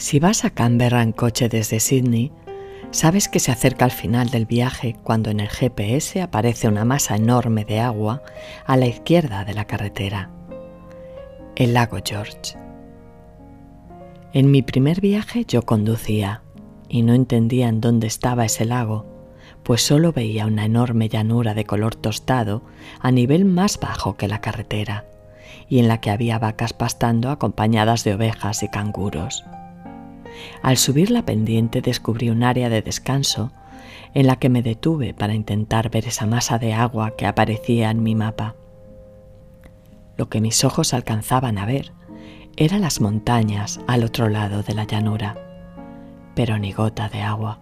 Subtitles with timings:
[0.00, 2.32] Si vas a Canberra en coche desde Sydney,
[2.90, 7.16] sabes que se acerca al final del viaje cuando en el GPS aparece una masa
[7.16, 8.22] enorme de agua
[8.64, 10.30] a la izquierda de la carretera.
[11.54, 12.56] El lago George.
[14.32, 16.44] En mi primer viaje yo conducía
[16.88, 19.04] y no entendía en dónde estaba ese lago,
[19.64, 22.62] pues solo veía una enorme llanura de color tostado
[23.00, 25.04] a nivel más bajo que la carretera
[25.68, 29.44] y en la que había vacas pastando acompañadas de ovejas y canguros.
[30.62, 33.52] Al subir la pendiente descubrí un área de descanso
[34.14, 38.02] en la que me detuve para intentar ver esa masa de agua que aparecía en
[38.02, 38.56] mi mapa.
[40.16, 41.92] Lo que mis ojos alcanzaban a ver
[42.56, 45.36] eran las montañas al otro lado de la llanura,
[46.34, 47.60] pero ni gota de agua.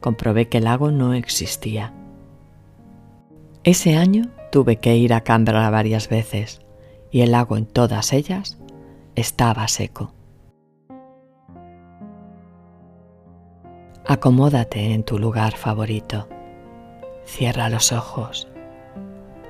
[0.00, 1.92] Comprobé que el lago no existía.
[3.64, 6.60] Ese año tuve que ir a Canberra varias veces
[7.10, 8.58] y el lago en todas ellas
[9.16, 10.12] estaba seco.
[14.06, 16.28] Acomódate en tu lugar favorito.
[17.24, 18.46] Cierra los ojos.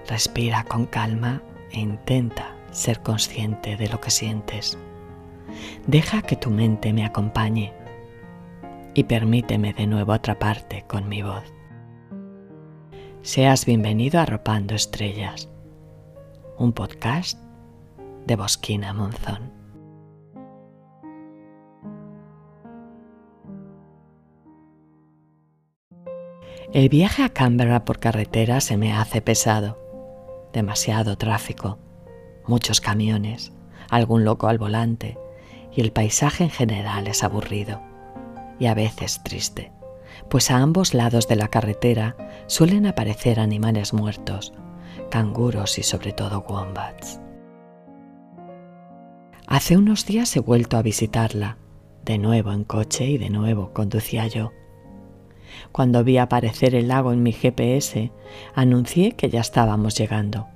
[0.07, 4.79] Respira con calma e intenta ser consciente de lo que sientes.
[5.89, 7.73] Deja que tu mente me acompañe
[8.95, 11.53] y permíteme de nuevo atraparte con mi voz.
[13.23, 15.49] Seas bienvenido a Arropando Estrellas,
[16.59, 17.41] un podcast
[18.25, 19.64] de Bosquina Monzón.
[26.75, 29.79] El viaje a Canberra por carretera se me hace pesado.
[30.53, 31.79] Demasiado tráfico,
[32.49, 33.53] muchos camiones,
[33.91, 35.17] algún loco al volante
[35.73, 37.81] y el paisaje en general es aburrido
[38.59, 39.71] y a veces triste,
[40.29, 42.17] pues a ambos lados de la carretera
[42.49, 44.53] suelen aparecer animales muertos,
[45.13, 47.21] canguros y sobre todo wombats.
[49.47, 51.57] Hace unos días he vuelto a visitarla,
[52.05, 54.51] de nuevo en coche y de nuevo conducía yo.
[55.73, 58.13] Cuando vi aparecer el lago en mi GPS,
[58.55, 60.47] anuncié que ya estábamos llegando.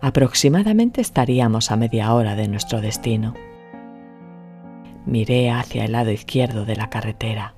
[0.00, 3.34] Aproximadamente estaríamos a media hora de nuestro destino.
[5.06, 7.54] Miré hacia el lado izquierdo de la carretera,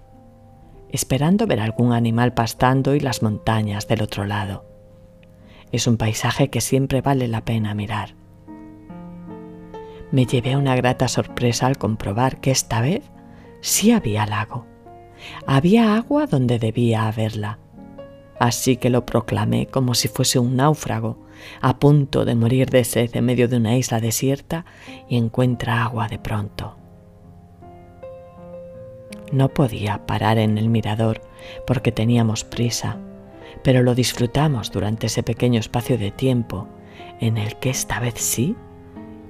[0.91, 4.65] esperando ver algún animal pastando y las montañas del otro lado.
[5.73, 8.15] Es un paisaje que siempre vale la pena mirar.
[10.13, 13.03] Me llevé una grata sorpresa al comprobar que esta vez
[13.61, 14.68] sí había lago
[15.47, 17.59] había agua donde debía haberla.
[18.39, 21.19] Así que lo proclamé como si fuese un náufrago,
[21.61, 24.65] a punto de morir de sed en medio de una isla desierta
[25.09, 26.77] y encuentra agua de pronto.
[29.33, 31.21] No podía parar en el mirador
[31.67, 32.99] porque teníamos prisa,
[33.63, 36.69] pero lo disfrutamos durante ese pequeño espacio de tiempo
[37.21, 38.57] en el que esta vez sí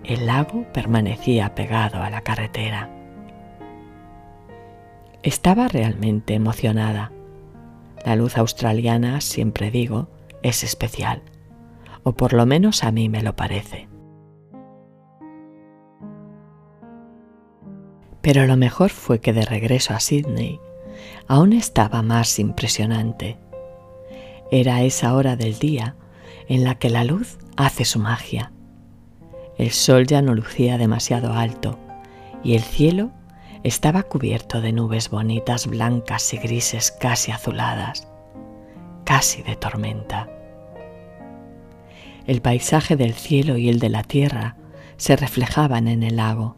[0.04, 2.97] el lago permanecía pegado a la carretera.
[5.22, 7.12] Estaba realmente emocionada.
[8.04, 10.08] La luz australiana, siempre digo,
[10.42, 11.22] es especial,
[12.04, 13.88] o por lo menos a mí me lo parece.
[18.20, 20.60] Pero lo mejor fue que de regreso a Sydney
[21.26, 23.38] aún estaba más impresionante.
[24.50, 25.96] Era esa hora del día
[26.48, 28.52] en la que la luz hace su magia.
[29.56, 31.78] El sol ya no lucía demasiado alto
[32.44, 33.10] y el cielo
[33.62, 38.08] estaba cubierto de nubes bonitas blancas y grises casi azuladas,
[39.04, 40.28] casi de tormenta.
[42.26, 44.56] El paisaje del cielo y el de la tierra
[44.96, 46.56] se reflejaban en el lago.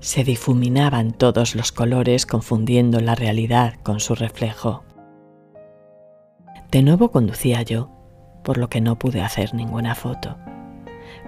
[0.00, 4.84] Se difuminaban todos los colores confundiendo la realidad con su reflejo.
[6.70, 7.90] De nuevo conducía yo,
[8.42, 10.36] por lo que no pude hacer ninguna foto,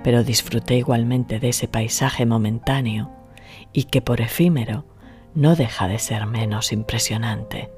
[0.02, 3.15] pero disfruté igualmente de ese paisaje momentáneo
[3.72, 4.84] y que por efímero
[5.34, 7.70] no deja de ser menos impresionante.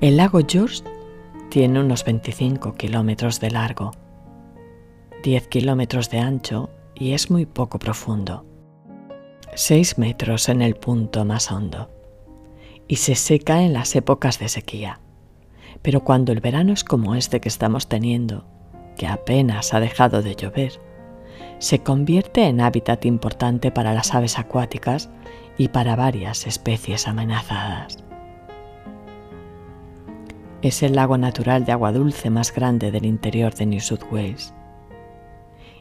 [0.00, 0.82] El lago George
[1.48, 3.92] tiene unos 25 kilómetros de largo,
[5.22, 8.44] 10 kilómetros de ancho y es muy poco profundo,
[9.54, 11.90] 6 metros en el punto más hondo,
[12.88, 15.00] y se seca en las épocas de sequía.
[15.82, 18.44] Pero cuando el verano es como este que estamos teniendo,
[18.96, 20.80] que apenas ha dejado de llover,
[21.58, 25.08] se convierte en hábitat importante para las aves acuáticas
[25.56, 28.04] y para varias especies amenazadas.
[30.62, 34.52] Es el lago natural de agua dulce más grande del interior de New South Wales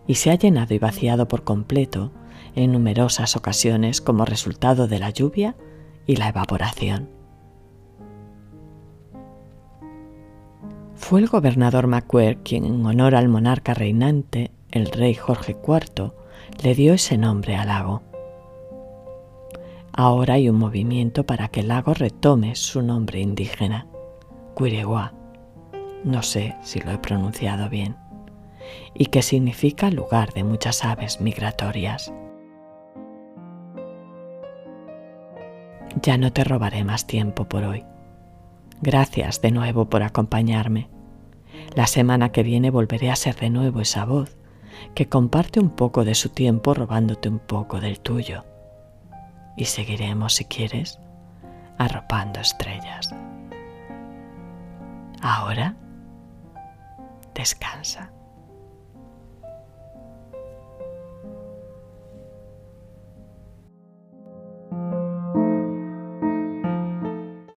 [0.08, 2.12] y se ha llenado y vaciado por completo
[2.56, 5.56] en numerosas ocasiones como resultado de la lluvia
[6.06, 7.15] y la evaporación.
[11.08, 16.14] Fue el gobernador Macquarie quien, en honor al monarca reinante, el rey Jorge IV
[16.64, 18.02] le dio ese nombre al lago.
[19.94, 23.86] Ahora hay un movimiento para que el lago retome su nombre indígena,
[24.56, 25.14] Cuiregua.
[26.04, 27.98] No sé si lo he pronunciado bien.
[28.96, 32.12] Y que significa lugar de muchas aves migratorias.
[36.02, 37.86] Ya no te robaré más tiempo por hoy.
[38.82, 40.95] Gracias de nuevo por acompañarme.
[41.74, 44.38] La semana que viene volveré a ser de nuevo esa voz
[44.94, 48.44] que comparte un poco de su tiempo robándote un poco del tuyo.
[49.58, 51.00] Y seguiremos, si quieres,
[51.78, 53.14] arropando estrellas.
[55.22, 55.76] Ahora,
[57.34, 58.12] descansa.